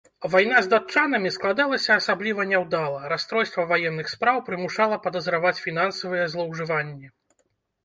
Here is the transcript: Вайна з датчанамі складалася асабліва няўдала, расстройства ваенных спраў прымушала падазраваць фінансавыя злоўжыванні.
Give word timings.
Вайна 0.35 0.59
з 0.67 0.69
датчанамі 0.69 1.29
складалася 1.35 1.97
асабліва 2.01 2.45
няўдала, 2.53 2.99
расстройства 3.13 3.67
ваенных 3.73 4.11
спраў 4.15 4.43
прымушала 4.49 5.01
падазраваць 5.07 5.55
фінансавыя 5.69 6.25
злоўжыванні. 6.35 7.15